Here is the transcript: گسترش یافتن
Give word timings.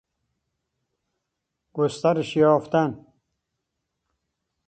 گسترش 1.73 2.35
یافتن 2.35 3.05